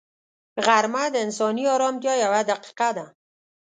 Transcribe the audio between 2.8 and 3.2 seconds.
ده